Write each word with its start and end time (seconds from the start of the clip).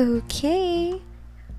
Okay. 0.00 0.96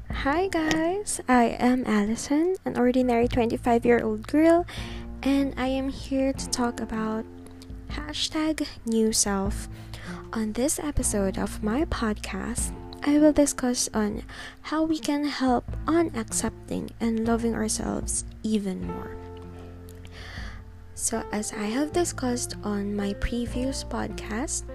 Hi 0.10 0.48
guys, 0.50 1.22
I 1.30 1.54
am 1.62 1.86
Allison, 1.86 2.58
an 2.66 2.74
ordinary 2.74 3.28
25 3.28 3.86
year 3.86 4.02
old 4.02 4.26
girl, 4.26 4.66
and 5.22 5.54
I 5.62 5.68
am 5.68 5.90
here 5.90 6.34
to 6.34 6.50
talk 6.50 6.82
about 6.82 7.24
hashtag 7.94 8.66
new 8.84 9.14
self. 9.14 9.70
On 10.34 10.54
this 10.54 10.80
episode 10.80 11.38
of 11.38 11.62
my 11.62 11.86
podcast, 11.86 12.74
I 13.06 13.20
will 13.20 13.32
discuss 13.32 13.94
on 13.94 14.26
how 14.74 14.90
we 14.90 14.98
can 14.98 15.24
help 15.26 15.70
on 15.86 16.10
accepting 16.18 16.90
and 17.00 17.28
loving 17.28 17.54
ourselves 17.54 18.26
even 18.42 18.82
more. 18.88 19.14
So, 20.96 21.22
as 21.32 21.54
I 21.54 21.70
have 21.70 21.94
discussed 21.94 22.58
on 22.64 22.96
my 22.96 23.14
previous 23.22 23.84
podcast, 23.84 24.66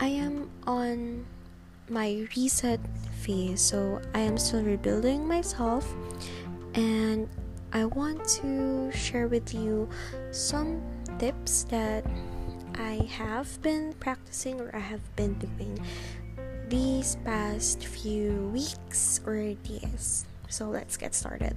I 0.00 0.16
am 0.16 0.48
on 0.66 1.26
my 1.88 2.26
reset 2.36 2.80
phase, 3.20 3.60
so 3.60 4.00
I 4.14 4.20
am 4.20 4.38
still 4.38 4.62
rebuilding 4.62 5.26
myself, 5.26 5.92
and 6.74 7.28
I 7.72 7.84
want 7.84 8.24
to 8.40 8.90
share 8.92 9.28
with 9.28 9.54
you 9.54 9.88
some 10.30 10.82
tips 11.18 11.64
that 11.64 12.04
I 12.74 13.08
have 13.10 13.60
been 13.62 13.94
practicing 14.00 14.60
or 14.60 14.74
I 14.74 14.80
have 14.80 15.00
been 15.16 15.34
doing 15.34 15.78
these 16.68 17.16
past 17.24 17.86
few 17.86 18.50
weeks 18.52 19.20
or 19.24 19.54
days. 19.62 20.26
So 20.48 20.68
let's 20.68 20.96
get 20.96 21.14
started. 21.14 21.56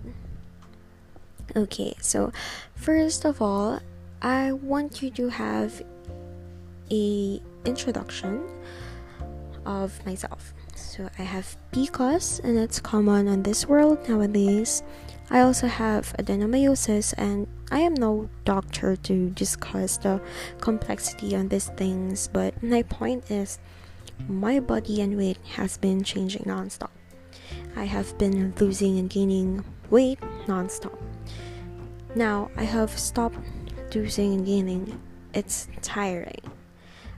Okay, 1.56 1.96
so 2.00 2.32
first 2.76 3.26
of 3.26 3.42
all, 3.42 3.80
I 4.22 4.52
want 4.52 5.02
you 5.02 5.10
to 5.12 5.30
have 5.30 5.82
a 6.92 7.42
introduction 7.66 8.44
of 9.66 10.06
myself. 10.06 10.54
So 10.76 11.10
I 11.18 11.24
have 11.24 11.58
PCOS 11.72 12.44
and 12.44 12.58
it's 12.58 12.80
common 12.80 13.28
on 13.28 13.44
this 13.44 13.68
world 13.68 14.08
nowadays. 14.08 14.84
I 15.30 15.42
also 15.42 15.68
have 15.68 16.16
adenomyosis 16.18 17.14
and 17.18 17.48
I 17.72 17.82
am 17.82 17.94
no 17.94 18.30
doctor 18.46 18.96
to 18.96 19.30
discuss 19.30 19.98
the 19.98 20.22
complexity 20.60 21.36
on 21.36 21.50
these 21.50 21.68
things, 21.78 22.28
but 22.32 22.62
my 22.64 22.82
point 22.84 23.30
is 23.30 23.60
my 24.28 24.60
body 24.60 25.02
and 25.02 25.16
weight 25.16 25.38
has 25.56 25.78
been 25.78 26.04
changing 26.04 26.44
nonstop. 26.44 26.90
I 27.76 27.86
have 27.86 28.18
been 28.18 28.54
losing 28.60 28.98
and 28.98 29.10
gaining 29.10 29.64
weight 29.90 30.20
nonstop. 30.48 30.98
Now 32.16 32.50
I 32.58 32.64
have 32.64 32.98
stopped 32.98 33.38
losing 33.94 34.34
and 34.34 34.46
gaining. 34.46 35.00
It's 35.34 35.68
tiring. 35.82 36.42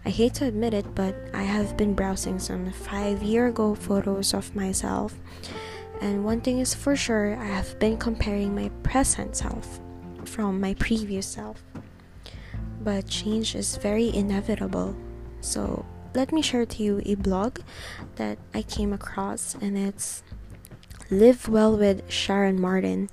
I 0.04 0.10
hate 0.10 0.34
to 0.36 0.46
admit 0.46 0.74
it, 0.74 0.96
but 0.96 1.16
I 1.34 1.44
have 1.44 1.78
been 1.78 1.94
browsing 1.94 2.40
some 2.40 2.72
five 2.72 3.22
year 3.22 3.48
ago 3.48 3.76
photos 3.76 4.34
of 4.34 4.56
myself. 4.56 5.14
And 6.02 6.26
one 6.26 6.42
thing 6.42 6.60
is 6.60 6.74
for 6.74 6.96
sure, 6.96 7.36
I 7.36 7.46
have 7.46 7.78
been 7.78 7.98
comparing 7.98 8.56
my 8.56 8.70
present 8.82 9.36
self 9.36 9.80
from 10.26 10.60
my 10.60 10.74
previous 10.74 11.28
self. 11.28 11.64
But 12.84 13.08
change 13.08 13.54
is 13.54 13.78
very 13.78 14.10
inevitable. 14.10 14.96
So 15.42 15.86
let 16.16 16.32
me 16.32 16.42
share 16.42 16.66
to 16.66 16.84
you 16.84 17.02
a 17.06 17.14
blog 17.14 17.60
that 18.16 18.40
I 18.56 18.64
came 18.64 18.94
across, 18.94 19.54
and 19.62 19.78
it's 19.78 20.24
Live 21.12 21.48
Well 21.48 21.78
with 21.78 22.10
Sharon 22.10 22.60
Martin. 22.60 23.10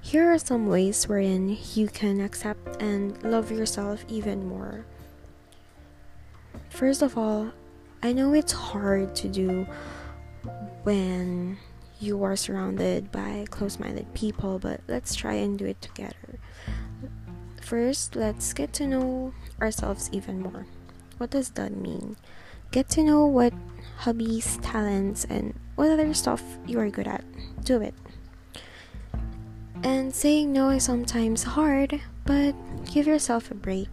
Here 0.00 0.32
are 0.32 0.38
some 0.38 0.66
ways 0.66 1.06
wherein 1.06 1.56
you 1.74 1.86
can 1.86 2.20
accept 2.20 2.82
and 2.82 3.22
love 3.22 3.52
yourself 3.52 4.04
even 4.08 4.48
more. 4.48 4.86
First 6.80 7.02
of 7.02 7.18
all, 7.18 7.52
I 8.02 8.14
know 8.14 8.32
it's 8.32 8.52
hard 8.52 9.14
to 9.16 9.28
do 9.28 9.66
when 10.82 11.58
you 12.00 12.24
are 12.24 12.36
surrounded 12.36 13.12
by 13.12 13.44
close 13.50 13.78
minded 13.78 14.14
people, 14.14 14.58
but 14.58 14.80
let's 14.88 15.14
try 15.14 15.34
and 15.34 15.58
do 15.58 15.66
it 15.66 15.82
together. 15.82 16.40
First, 17.60 18.16
let's 18.16 18.54
get 18.54 18.72
to 18.72 18.86
know 18.86 19.34
ourselves 19.60 20.08
even 20.10 20.40
more. 20.40 20.64
What 21.18 21.28
does 21.28 21.50
that 21.50 21.76
mean? 21.76 22.16
Get 22.70 22.88
to 22.96 23.04
know 23.04 23.26
what 23.26 23.52
hobbies, 23.98 24.56
talents, 24.62 25.26
and 25.26 25.52
what 25.74 25.90
other 25.90 26.14
stuff 26.14 26.42
you 26.66 26.80
are 26.80 26.88
good 26.88 27.06
at. 27.06 27.24
Do 27.62 27.82
it. 27.82 27.94
And 29.82 30.14
saying 30.14 30.50
no 30.50 30.70
is 30.70 30.84
sometimes 30.84 31.42
hard, 31.42 32.00
but 32.24 32.54
give 32.90 33.06
yourself 33.06 33.50
a 33.50 33.54
break. 33.54 33.88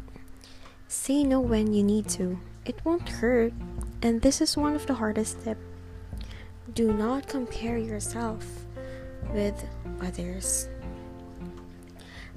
Say 0.88 1.25
no 1.25 1.42
when 1.42 1.74
you 1.74 1.84
need 1.84 2.08
to. 2.12 2.40
It 2.68 2.84
won't 2.84 3.08
hurt, 3.08 3.54
and 4.02 4.22
this 4.22 4.42
is 4.42 4.58
one 4.58 4.76
of 4.76 4.86
the 4.88 4.94
hardest 4.94 5.42
tips. 5.46 5.62
Do 6.74 6.92
not 6.92 7.26
compare 7.26 7.78
yourself 7.78 8.46
with 9.34 9.66
others. 10.02 10.68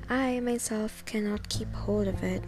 I 0.09 0.39
myself 0.39 1.05
cannot 1.05 1.49
keep 1.49 1.73
hold 1.75 2.07
of 2.07 2.23
it. 2.23 2.45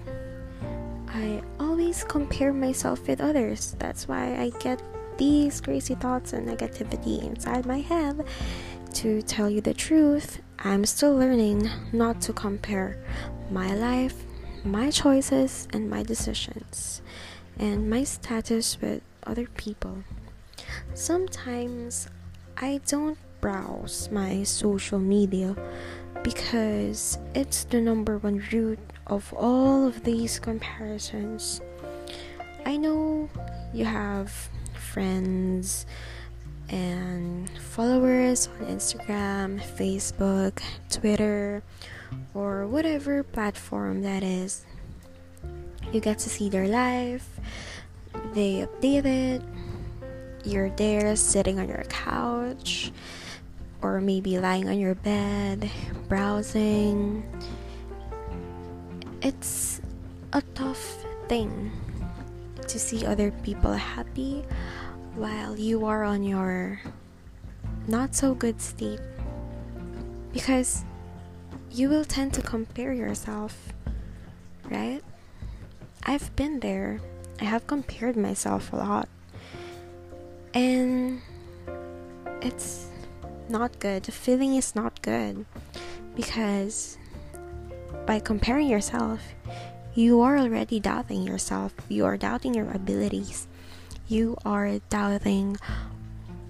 I 1.09 1.43
always 1.59 2.05
compare 2.05 2.53
myself 2.53 3.09
with 3.09 3.21
others. 3.21 3.75
That's 3.81 4.07
why 4.07 4.37
I 4.37 4.51
get 4.61 4.81
these 5.19 5.61
crazy 5.61 5.97
thoughts 5.97 6.33
and 6.33 6.47
negativity 6.47 7.21
inside 7.21 7.67
my 7.67 7.81
head. 7.81 8.25
To 8.95 9.23
tell 9.23 9.51
you 9.51 9.61
the 9.61 9.75
truth, 9.75 10.41
I'm 10.61 10.85
still 10.85 11.17
learning 11.17 11.69
not 11.93 12.21
to 12.23 12.33
compare 12.33 12.97
my 13.51 13.75
life, 13.75 14.25
my 14.65 14.93
choices, 14.93 15.67
and 15.73 15.91
my 15.91 16.05
decisions, 16.05 17.03
and 17.59 17.89
my 17.89 18.05
status 18.05 18.81
with 18.81 19.03
other 19.25 19.47
people. 19.57 20.05
Sometimes 20.95 22.09
I 22.57 22.81
don't 22.87 23.19
browse 23.41 24.09
my 24.11 24.43
social 24.45 24.99
media 24.99 25.57
because 26.23 27.19
it's 27.35 27.65
the 27.65 27.81
number 27.81 28.19
one 28.19 28.43
root 28.53 28.79
of 29.07 29.33
all 29.37 29.87
of 29.87 30.05
these 30.05 30.39
comparisons. 30.39 31.61
I 32.65 32.77
know 32.77 33.29
you 33.73 33.85
have 33.85 34.31
friends 34.75 35.87
and 36.69 37.51
followers 37.59 38.49
on 38.61 38.67
Instagram, 38.67 39.61
Facebook, 39.77 40.63
Twitter, 40.91 41.63
or 42.35 42.67
whatever 42.67 43.23
platform 43.23 44.03
that 44.03 44.23
is. 44.23 44.65
You 45.93 46.01
get 46.01 46.19
to 46.21 46.31
see 46.31 46.49
their 46.49 46.67
life, 46.67 47.29
they 48.33 48.67
update 48.67 49.05
it, 49.05 49.43
you're 50.43 50.71
there 50.71 51.15
sitting 51.17 51.61
on 51.61 51.69
your 51.69 51.85
couch, 51.89 52.91
or 53.83 54.01
maybe 54.01 54.39
lying 54.39 54.69
on 54.69 54.79
your 54.79 54.95
bed, 54.95 55.71
browsing. 56.09 57.23
It's 59.21 59.83
a 60.33 60.41
tough 60.55 61.05
thing 61.29 61.71
to 62.67 62.79
see 62.79 63.05
other 63.05 63.31
people 63.43 63.73
happy 63.73 64.45
while 65.15 65.59
you 65.59 65.85
are 65.85 66.05
on 66.05 66.23
your 66.23 66.81
not 67.87 68.15
so 68.15 68.35
good 68.35 68.61
state 68.61 69.01
because 70.33 70.85
you 71.71 71.89
will 71.89 72.05
tend 72.05 72.33
to 72.33 72.41
compare 72.41 72.93
yourself, 72.93 73.73
right? 74.71 75.03
I've 76.05 76.35
been 76.37 76.61
there. 76.61 77.01
I 77.41 77.45
have 77.45 77.67
compared 77.67 78.17
myself 78.17 78.73
a 78.73 78.77
lot. 78.77 79.09
And 80.55 81.23
it's 82.41 82.89
not 83.49 83.79
good. 83.79 84.05
The 84.05 84.13
feeling 84.13 84.57
is 84.57 84.75
not 84.75 85.01
good 85.03 85.47
because 86.15 86.99
by 88.07 88.19
comparing 88.19 88.69
yourself, 88.69 89.21
you 89.95 90.21
are 90.23 90.39
already 90.39 90.81
doubting 90.81 91.23
yourself. 91.23 91.75
You 91.89 92.05
are 92.05 92.17
doubting 92.17 92.55
your 92.55 92.71
abilities. 92.71 93.47
You 94.09 94.37
are 94.45 94.81
doubting 94.91 95.57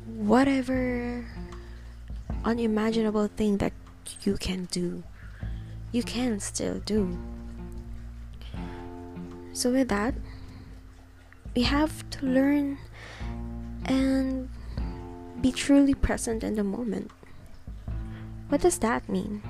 whatever 0.07 1.25
unimaginable 2.45 3.29
thing 3.29 3.59
that 3.59 3.73
you 4.23 4.37
can 4.37 4.67
do. 4.71 5.03
You 5.91 6.03
can 6.03 6.41
still 6.41 6.79
do. 6.81 7.19
So, 9.53 9.71
with 9.71 9.89
that, 9.89 10.15
we 11.55 11.63
have 11.63 12.09
to 12.11 12.27
learn 12.27 12.79
and 13.85 14.49
be 15.41 15.53
truly 15.53 15.95
present 15.95 16.43
in 16.43 16.55
the 16.55 16.65
moment. 16.65 17.11
What 18.49 18.61
does 18.61 18.79
that 18.79 19.09
mean? 19.09 19.43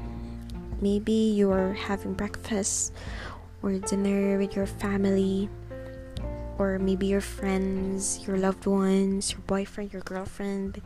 Maybe 0.81 1.13
you're 1.13 1.75
having 1.75 2.15
breakfast 2.15 2.93
or 3.63 3.79
dinner 3.79 4.39
with 4.39 4.57
your 4.57 4.67
family, 4.67 5.49
or 6.59 6.79
maybe 6.79 7.07
your 7.07 7.21
friends, 7.21 8.27
your 8.27 8.37
loved 8.37 8.67
ones, 8.67 9.31
your 9.31 9.41
boyfriend, 9.47 9.93
your 9.93 10.03
girlfriend. 10.03 10.83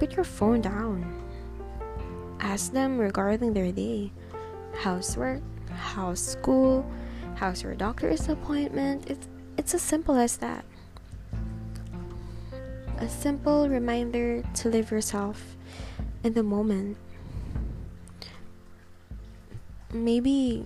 Put 0.00 0.16
your 0.16 0.24
phone 0.24 0.60
down. 0.60 1.06
Ask 2.40 2.72
them 2.72 2.98
regarding 2.98 3.52
their 3.52 3.70
day 3.70 4.10
housework, 4.74 5.42
house 5.70 6.20
school, 6.20 6.84
how's 7.42 7.64
your 7.64 7.74
doctor's 7.74 8.28
appointment. 8.28 9.02
It's, 9.10 9.26
it's 9.58 9.74
as 9.74 9.82
simple 9.82 10.14
as 10.14 10.36
that. 10.36 10.64
a 12.98 13.08
simple 13.08 13.68
reminder 13.68 14.44
to 14.54 14.68
live 14.68 14.92
yourself 14.92 15.56
in 16.22 16.34
the 16.34 16.44
moment. 16.44 16.96
Maybe 19.92 20.64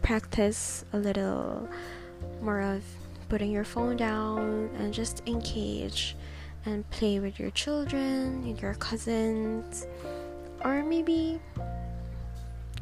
practice 0.00 0.86
a 0.94 0.98
little 0.98 1.68
more 2.40 2.62
of 2.62 2.82
putting 3.28 3.50
your 3.52 3.64
phone 3.64 3.98
down 3.98 4.70
and 4.78 4.94
just 4.94 5.20
engage 5.26 6.16
and 6.64 6.88
play 6.92 7.20
with 7.20 7.38
your 7.38 7.50
children, 7.50 8.48
with 8.48 8.62
your 8.62 8.72
cousins, 8.72 9.86
or 10.64 10.82
maybe 10.82 11.38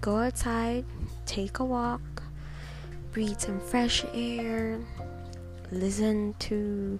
go 0.00 0.18
outside, 0.18 0.84
take 1.26 1.58
a 1.58 1.64
walk, 1.64 2.21
breathe 3.12 3.38
some 3.38 3.60
fresh 3.60 4.04
air, 4.14 4.80
listen 5.70 6.34
to 6.38 6.98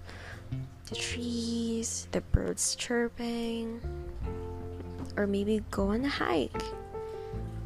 the 0.85 0.95
trees, 0.95 2.07
the 2.11 2.21
birds 2.21 2.75
chirping, 2.75 3.81
or 5.17 5.25
maybe 5.25 5.63
go 5.71 5.87
on 5.87 6.05
a 6.05 6.09
hike, 6.09 6.61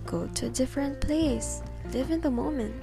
go 0.05 0.27
to 0.27 0.45
a 0.45 0.49
different 0.49 1.01
place, 1.01 1.61
live 1.91 2.09
in 2.09 2.21
the 2.21 2.31
moment. 2.31 2.73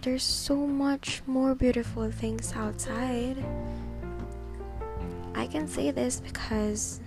There's 0.00 0.24
so 0.24 0.56
much 0.56 1.22
more 1.26 1.54
beautiful 1.54 2.10
things 2.10 2.52
outside. 2.56 3.36
I 5.36 5.46
can 5.46 5.68
say 5.68 5.92
this 5.92 6.18
because 6.18 6.98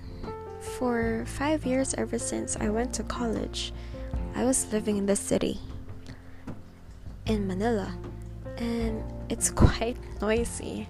for 0.62 1.26
five 1.28 1.66
years, 1.66 1.94
ever 1.96 2.18
since 2.18 2.56
I 2.56 2.70
went 2.70 2.94
to 2.94 3.04
college, 3.04 3.74
I 4.36 4.46
was 4.46 4.72
living 4.72 4.96
in 4.96 5.06
the 5.06 5.18
city 5.18 5.60
in 7.26 7.48
Manila 7.48 7.96
and 8.58 9.04
it's 9.30 9.50
quite 9.66 9.98
noisy. 10.22 10.88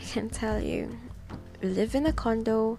I 0.00 0.04
can 0.04 0.28
tell 0.28 0.60
you. 0.60 0.98
We 1.62 1.68
live 1.68 1.94
in 1.94 2.06
a 2.06 2.12
condo 2.12 2.78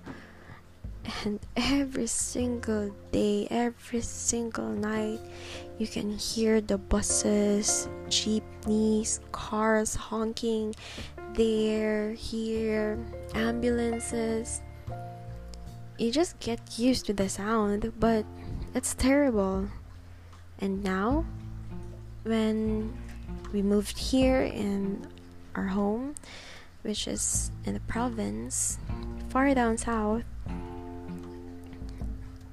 and 1.24 1.40
every 1.56 2.08
single 2.08 2.90
day, 3.12 3.48
every 3.50 4.02
single 4.02 4.70
night, 4.70 5.20
you 5.78 5.88
can 5.88 6.18
hear 6.18 6.62
the 6.62 6.78
buses, 6.78 7.88
jeepneys, 8.10 9.20
cars 9.32 9.96
honking 9.96 10.74
there, 11.34 12.14
here, 12.14 12.98
ambulances. 13.34 14.62
You 15.98 16.12
just 16.12 16.40
get 16.40 16.60
used 16.78 17.06
to 17.08 17.14
the 17.14 17.30
sound, 17.30 17.94
but 18.00 18.26
it's 18.74 18.96
terrible. 18.96 19.68
And 20.60 20.84
now, 20.84 21.26
when 22.26 22.92
we 23.54 23.62
moved 23.62 23.98
here 23.98 24.42
in 24.42 25.08
our 25.54 25.68
home, 25.68 26.16
which 26.82 27.08
is 27.08 27.52
in 27.66 27.76
the 27.76 27.80
province, 27.82 28.78
far 29.30 29.54
down 29.54 29.78
south, 29.78 30.24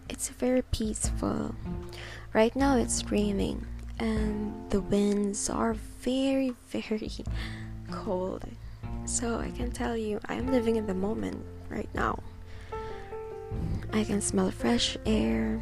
it's 0.08 0.28
very 0.28 0.62
peaceful. 0.62 1.54
Right 2.32 2.54
now, 2.54 2.76
it's 2.76 3.10
raining, 3.10 3.66
and 3.98 4.70
the 4.70 4.80
winds 4.80 5.48
are 5.50 5.74
very, 5.74 6.54
very 6.68 7.10
cold. 7.90 8.44
So, 9.06 9.38
I 9.38 9.50
can 9.50 9.72
tell 9.72 9.96
you, 9.96 10.20
I'm 10.28 10.52
living 10.52 10.76
in 10.76 10.86
the 10.86 10.94
moment 10.94 11.42
right 11.68 11.88
now. 11.94 12.22
I 13.92 14.04
can 14.04 14.20
smell 14.20 14.50
fresh 14.50 14.96
air, 15.04 15.60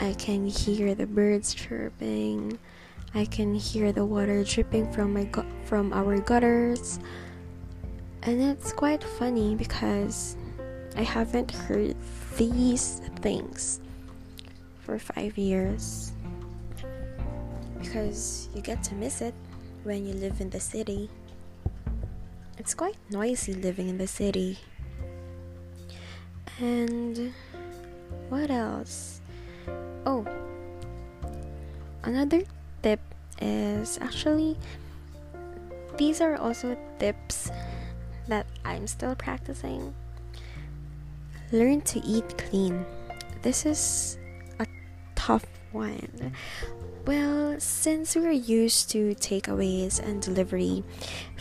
I 0.00 0.12
can 0.14 0.46
hear 0.46 0.94
the 0.94 1.06
birds 1.06 1.54
chirping. 1.54 2.58
I 3.14 3.24
can 3.24 3.54
hear 3.54 3.92
the 3.92 4.04
water 4.04 4.42
dripping 4.42 4.90
from 4.90 5.14
my 5.14 5.24
gu- 5.30 5.46
from 5.62 5.92
our 5.94 6.18
gutters. 6.18 6.98
And 8.26 8.42
it's 8.42 8.72
quite 8.72 9.04
funny 9.04 9.54
because 9.54 10.36
I 10.96 11.02
haven't 11.02 11.50
heard 11.50 11.94
these 12.36 12.98
things 13.22 13.78
for 14.82 14.98
5 14.98 15.38
years. 15.38 16.10
Because 17.78 18.48
you 18.50 18.62
get 18.62 18.82
to 18.90 18.94
miss 18.98 19.22
it 19.22 19.34
when 19.84 20.04
you 20.04 20.14
live 20.14 20.40
in 20.40 20.50
the 20.50 20.58
city. 20.58 21.08
It's 22.58 22.74
quite 22.74 22.98
noisy 23.10 23.54
living 23.54 23.88
in 23.88 23.98
the 23.98 24.10
city. 24.10 24.58
And 26.58 27.32
what 28.28 28.50
else? 28.50 29.20
Oh, 30.06 30.26
another 32.02 32.42
tip 32.84 33.00
is 33.40 33.96
actually 34.02 34.58
these 35.96 36.20
are 36.20 36.36
also 36.36 36.76
tips 36.98 37.50
that 38.28 38.46
I'm 38.64 38.86
still 38.86 39.14
practicing. 39.14 39.94
Learn 41.50 41.80
to 41.82 42.04
eat 42.04 42.36
clean. 42.36 42.84
This 43.40 43.64
is 43.64 44.18
a 44.60 44.66
tough 45.14 45.46
one. 45.72 46.32
Well, 47.06 47.58
since 47.58 48.16
we're 48.16 48.32
used 48.32 48.90
to 48.90 49.14
takeaways 49.16 50.00
and 50.00 50.20
delivery, 50.20 50.84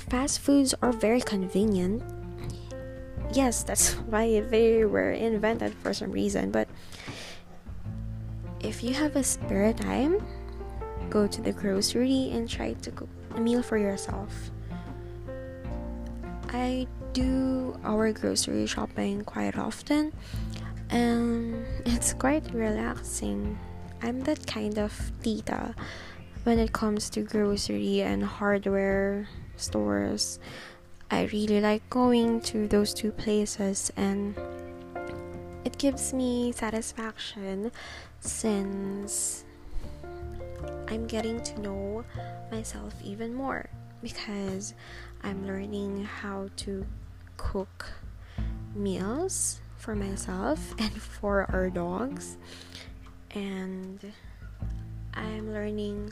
fast 0.09 0.39
foods 0.39 0.73
are 0.81 0.93
very 0.93 1.19
convenient. 1.19 2.03
Yes, 3.33 3.63
that's 3.63 3.93
why 4.11 4.39
they 4.39 4.85
were 4.85 5.11
invented 5.11 5.73
for 5.75 5.93
some 5.93 6.11
reason, 6.11 6.51
but 6.51 6.69
if 8.61 8.83
you 8.83 8.93
have 8.93 9.15
a 9.17 9.23
spare 9.23 9.73
time, 9.73 10.21
go 11.13 11.27
to 11.27 11.41
the 11.43 11.53
grocery 11.53 12.31
and 12.33 12.49
try 12.49 12.73
to 12.73 12.89
cook 12.89 13.09
a 13.35 13.39
meal 13.39 13.61
for 13.61 13.77
yourself. 13.77 14.49
I 16.49 16.87
do 17.13 17.77
our 17.83 18.11
grocery 18.11 18.65
shopping 18.65 19.23
quite 19.23 19.55
often 19.55 20.11
and 20.89 21.63
it's 21.85 22.13
quite 22.13 22.51
relaxing. 22.51 23.59
I'm 24.01 24.21
that 24.21 24.47
kind 24.47 24.79
of 24.79 24.89
tita 25.21 25.75
when 26.45 26.57
it 26.57 26.73
comes 26.73 27.11
to 27.11 27.21
grocery 27.21 28.01
and 28.01 28.23
hardware 28.23 29.29
stores. 29.55 30.39
I 31.11 31.29
really 31.29 31.61
like 31.61 31.87
going 31.91 32.41
to 32.49 32.67
those 32.67 32.91
two 32.91 33.11
places 33.11 33.93
and 33.95 34.33
it 35.63 35.77
gives 35.77 36.11
me 36.11 36.51
satisfaction 36.51 37.71
since 38.19 39.45
I'm 40.87 41.07
getting 41.07 41.41
to 41.41 41.59
know 41.61 42.05
myself 42.51 42.93
even 43.03 43.33
more 43.33 43.69
because 44.01 44.73
I'm 45.23 45.47
learning 45.47 46.03
how 46.03 46.49
to 46.57 46.85
cook 47.37 47.85
meals 48.75 49.61
for 49.77 49.95
myself 49.95 50.73
and 50.79 50.93
for 50.93 51.45
our 51.51 51.69
dogs. 51.69 52.37
And 53.31 53.99
I'm 55.13 55.53
learning 55.53 56.11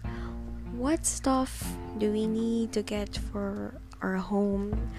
what 0.75 1.05
stuff 1.05 1.63
do 1.98 2.12
we 2.12 2.27
need 2.27 2.72
to 2.74 2.81
get 2.81 3.17
for 3.31 3.75
our 4.01 4.15
home 4.15 4.91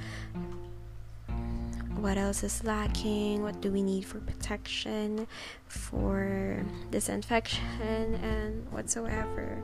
what 2.03 2.19
else 2.19 2.43
is 2.43 2.65
lacking, 2.65 3.43
what 3.43 3.61
do 3.61 3.71
we 3.71 3.81
need 3.81 4.05
for 4.05 4.19
protection, 4.19 5.25
for 5.69 6.61
disinfection, 6.91 8.15
and 8.17 8.67
whatsoever. 8.73 9.63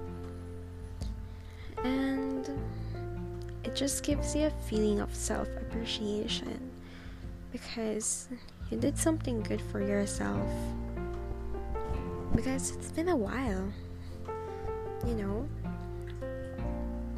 And 1.83 2.49
it 3.65 3.75
just 3.75 4.05
gives 4.05 4.37
you 4.37 4.47
a 4.47 4.51
feeling 4.69 5.01
of 5.01 5.13
self 5.13 5.49
appreciation 5.57 6.71
because 7.51 8.29
you 8.71 8.79
did 8.79 8.97
something 8.97 9.43
good 9.43 9.61
for 9.61 9.83
yourself. 9.83 10.49
Because 12.37 12.71
it's 12.71 12.93
been 12.93 13.09
a 13.09 13.17
while, 13.17 13.73
you 15.05 15.15
know, 15.15 15.49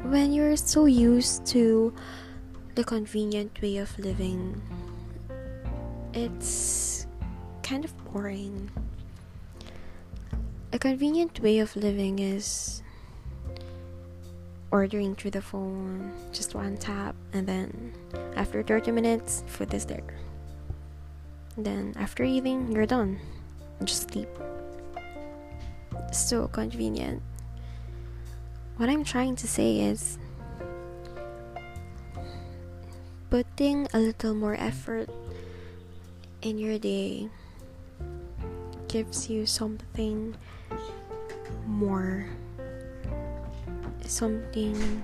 when 0.09 0.33
you're 0.33 0.57
so 0.57 0.85
used 0.85 1.45
to 1.47 1.93
the 2.73 2.83
convenient 2.83 3.61
way 3.61 3.77
of 3.77 3.99
living 3.99 4.59
it's 6.13 7.07
kind 7.63 7.85
of 7.85 7.93
boring. 8.11 8.69
A 10.73 10.79
convenient 10.79 11.39
way 11.39 11.59
of 11.59 11.75
living 11.75 12.19
is 12.19 12.81
ordering 14.71 15.15
through 15.15 15.31
the 15.31 15.41
phone, 15.41 16.11
just 16.31 16.55
one 16.55 16.77
tap, 16.77 17.15
and 17.33 17.45
then 17.45 17.93
after 18.35 18.63
30 18.63 18.91
minutes, 18.91 19.43
food 19.47 19.73
is 19.73 19.85
there. 19.85 20.15
then 21.57 21.93
after 21.99 22.23
eating, 22.23 22.71
you're 22.71 22.85
done. 22.85 23.19
Just 23.83 24.11
sleep. 24.11 24.29
So 26.13 26.47
convenient. 26.47 27.21
What 28.77 28.89
I'm 28.89 29.03
trying 29.03 29.35
to 29.37 29.47
say 29.47 29.79
is 29.81 30.17
putting 33.29 33.87
a 33.93 33.99
little 33.99 34.33
more 34.33 34.55
effort 34.55 35.09
in 36.41 36.57
your 36.57 36.79
day 36.79 37.29
gives 38.87 39.29
you 39.29 39.45
something 39.45 40.35
more 41.65 42.27
something 44.11 45.01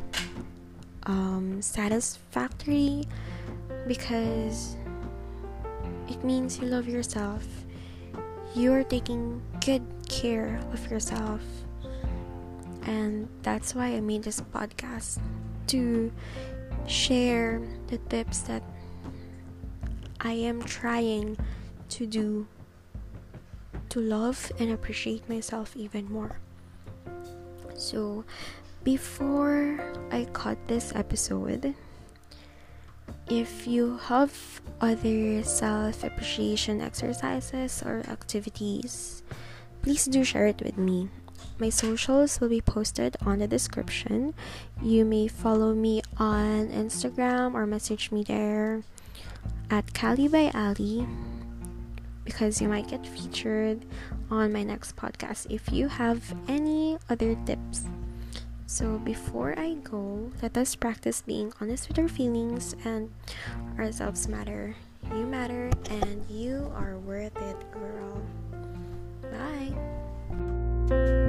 um, 1.05 1.61
satisfactory 1.61 3.05
because 3.87 4.75
it 6.09 6.23
means 6.23 6.59
you 6.59 6.67
love 6.67 6.87
yourself. 6.87 7.43
You're 8.55 8.83
taking 8.83 9.41
good 9.65 9.83
care 10.09 10.59
of 10.73 10.91
yourself. 10.91 11.41
And 12.83 13.27
that's 13.43 13.75
why 13.75 13.95
I 13.95 13.99
made 13.99 14.23
this 14.23 14.41
podcast 14.41 15.19
to 15.67 16.11
share 16.87 17.61
the 17.87 17.97
tips 18.09 18.39
that 18.41 18.63
I 20.27 20.33
am 20.33 20.61
trying 20.61 21.39
to 21.87 22.05
do 22.05 22.47
to 23.87 24.01
love 24.01 24.51
and 24.59 24.75
appreciate 24.75 25.23
myself 25.29 25.71
even 25.77 26.11
more. 26.11 26.35
So, 27.77 28.25
before 28.83 29.79
I 30.11 30.27
cut 30.33 30.59
this 30.67 30.91
episode, 30.93 31.73
if 33.31 33.65
you 33.65 33.95
have 34.11 34.35
other 34.81 35.43
self 35.43 36.03
appreciation 36.03 36.81
exercises 36.81 37.81
or 37.81 38.03
activities, 38.11 39.23
please 39.81 40.11
do 40.11 40.25
share 40.25 40.47
it 40.47 40.59
with 40.61 40.77
me. 40.77 41.07
My 41.57 41.69
socials 41.69 42.41
will 42.41 42.49
be 42.49 42.59
posted 42.59 43.15
on 43.23 43.39
the 43.39 43.47
description. 43.47 44.33
You 44.83 45.05
may 45.05 45.29
follow 45.29 45.73
me 45.73 46.01
on 46.17 46.67
Instagram 46.67 47.53
or 47.53 47.65
message 47.65 48.11
me 48.11 48.23
there 48.27 48.83
at 49.69 49.93
Calli 49.93 50.31
by 50.31 50.51
Ali 50.53 51.07
because 52.23 52.61
you 52.61 52.67
might 52.67 52.87
get 52.87 53.07
featured 53.07 53.85
on 54.29 54.51
my 54.51 54.63
next 54.63 54.95
podcast 54.95 55.47
if 55.49 55.71
you 55.71 55.87
have 55.87 56.35
any 56.47 56.97
other 57.09 57.35
tips. 57.45 57.85
So, 58.65 58.99
before 58.99 59.57
I 59.57 59.75
go, 59.75 60.29
let 60.41 60.57
us 60.57 60.75
practice 60.75 61.21
being 61.21 61.53
honest 61.61 61.87
with 61.87 61.97
our 61.99 62.09
feelings 62.09 62.75
and 62.83 63.09
ourselves 63.79 64.27
matter. 64.27 64.75
You 65.15 65.25
matter 65.25 65.71
and 65.89 66.29
you 66.29 66.69
are 66.75 66.97
worth 66.97 67.37
it, 67.37 67.57
girl. 67.71 68.21
Bye. 69.31 71.26